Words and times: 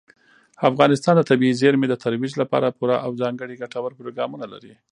افغانستان 0.69 1.15
د 1.17 1.21
طبیعي 1.29 1.53
زیرمې 1.61 1.87
د 1.89 1.95
ترویج 2.03 2.33
لپاره 2.41 2.75
پوره 2.77 2.95
او 3.05 3.11
ځانګړي 3.21 3.55
ګټور 3.63 3.91
پروګرامونه 3.99 4.45
لري. 4.53 4.73